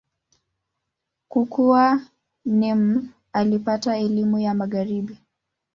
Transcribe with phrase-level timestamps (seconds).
[1.29, 2.01] Kukua,
[2.45, 3.01] Nimr
[3.33, 5.17] alipata elimu ya Magharibi.